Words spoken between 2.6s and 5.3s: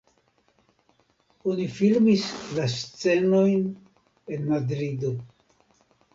la scenojn en Madrido.